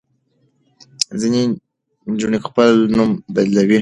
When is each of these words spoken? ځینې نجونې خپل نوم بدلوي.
ځینې 1.19 1.41
نجونې 2.09 2.39
خپل 2.45 2.69
نوم 2.95 3.11
بدلوي. 3.33 3.69